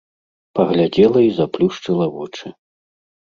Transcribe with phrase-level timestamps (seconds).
[0.59, 2.47] Паглядзела і заплюшчыла вочы.